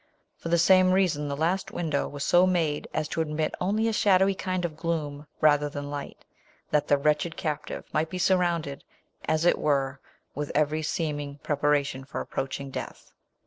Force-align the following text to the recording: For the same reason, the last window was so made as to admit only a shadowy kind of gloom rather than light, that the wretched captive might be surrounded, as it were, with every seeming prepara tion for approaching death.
For 0.35 0.49
the 0.49 0.57
same 0.57 0.93
reason, 0.93 1.27
the 1.27 1.37
last 1.37 1.69
window 1.69 2.07
was 2.07 2.23
so 2.23 2.47
made 2.47 2.87
as 2.91 3.07
to 3.09 3.21
admit 3.21 3.53
only 3.61 3.87
a 3.87 3.93
shadowy 3.93 4.33
kind 4.33 4.65
of 4.65 4.75
gloom 4.75 5.27
rather 5.41 5.69
than 5.69 5.91
light, 5.91 6.25
that 6.71 6.87
the 6.87 6.97
wretched 6.97 7.37
captive 7.37 7.85
might 7.93 8.09
be 8.09 8.17
surrounded, 8.17 8.83
as 9.25 9.45
it 9.45 9.59
were, 9.59 9.99
with 10.33 10.51
every 10.55 10.81
seeming 10.81 11.37
prepara 11.43 11.85
tion 11.85 12.03
for 12.05 12.19
approaching 12.19 12.71
death. 12.71 13.13